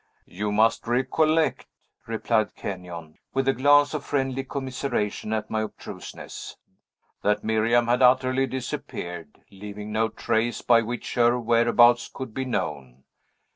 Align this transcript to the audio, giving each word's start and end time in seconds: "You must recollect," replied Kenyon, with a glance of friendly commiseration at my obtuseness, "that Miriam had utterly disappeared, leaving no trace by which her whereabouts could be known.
"You 0.25 0.51
must 0.51 0.87
recollect," 0.87 1.67
replied 2.07 2.55
Kenyon, 2.55 3.19
with 3.35 3.47
a 3.47 3.53
glance 3.53 3.93
of 3.93 4.03
friendly 4.03 4.43
commiseration 4.43 5.31
at 5.31 5.51
my 5.51 5.61
obtuseness, 5.61 6.57
"that 7.21 7.43
Miriam 7.43 7.85
had 7.85 8.01
utterly 8.01 8.47
disappeared, 8.47 9.43
leaving 9.51 9.91
no 9.91 10.09
trace 10.09 10.63
by 10.63 10.81
which 10.81 11.13
her 11.13 11.39
whereabouts 11.39 12.09
could 12.11 12.33
be 12.33 12.45
known. 12.45 13.03